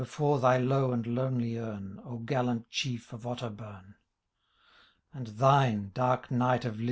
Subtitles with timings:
[0.01, 3.93] Before thy low and lonely urn, O gallant Chief of Otterburne!
[4.53, 6.79] * And thine, dark Knight of Liddesdale